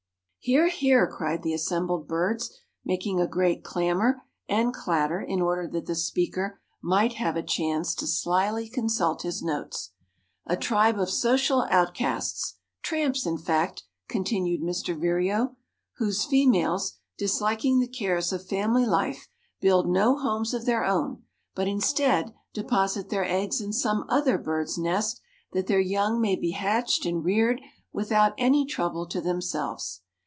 [0.43, 2.51] "Hear, hear!" cried the assembled birds,
[2.83, 7.93] making a great clamor and clatter in order that the speaker might have a chance
[7.93, 9.91] to slyly consult his notes.
[10.47, 14.99] "A tribe of social outcasts tramps, in fact," continued Mr.
[14.99, 15.57] Vireo,
[15.97, 19.27] "whose females, disliking the cares of family life,
[19.59, 21.21] build no homes of their own,
[21.53, 25.21] but instead deposit their eggs in some other bird's nest
[25.53, 27.61] that their young may be hatched and reared
[27.93, 30.01] without any trouble to themselves.